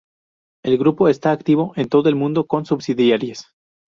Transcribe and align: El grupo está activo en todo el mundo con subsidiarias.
El 0.65 0.79
grupo 0.79 1.09
está 1.09 1.31
activo 1.31 1.73
en 1.75 1.87
todo 1.87 2.09
el 2.09 2.15
mundo 2.15 2.47
con 2.47 2.65
subsidiarias. 2.65 3.53